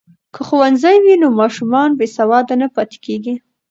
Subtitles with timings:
[0.33, 3.35] که ښوونځی وي نو ماشومان بې سواده نه پاتیږي.